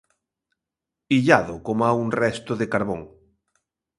Illado 1.17 1.55
coma 1.67 1.97
un 2.03 2.07
resto 2.23 2.51
de 2.59 2.65
carbón. 2.73 3.01